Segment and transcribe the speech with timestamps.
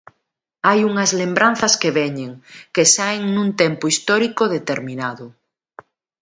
[0.67, 2.31] Hai unhas lembranzas que veñen,
[2.75, 5.25] que saen nun tempo histórico determinado.